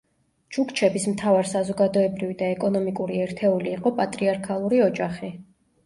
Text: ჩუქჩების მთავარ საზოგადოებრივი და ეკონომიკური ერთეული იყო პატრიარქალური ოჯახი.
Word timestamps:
ჩუქჩების 0.55 1.05
მთავარ 1.11 1.51
საზოგადოებრივი 1.51 2.39
და 2.41 2.49
ეკონომიკური 2.55 3.23
ერთეული 3.29 3.75
იყო 3.79 3.97
პატრიარქალური 4.03 4.87
ოჯახი. 4.93 5.37